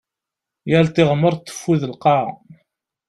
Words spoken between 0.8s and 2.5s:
tiɣmert teffud lqaɛa.